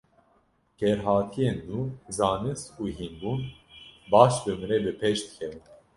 Kêrhatiyên 0.79 1.57
nû, 1.67 1.79
zanist 2.17 2.67
û 2.81 2.83
hînbûn, 2.97 3.41
baş 4.11 4.33
bi 4.43 4.53
min 4.59 4.67
re 4.69 4.77
bi 4.85 4.91
pêş 4.99 5.19
dikevin. 5.25 5.63